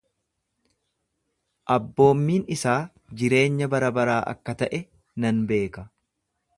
Abboommiin 1.75 2.47
isaa 2.57 2.79
jireenya 3.21 3.71
barabaraa 3.75 4.19
akka 4.35 4.59
ta’e 4.63 4.85
nan 5.25 5.49
beeka. 5.53 5.89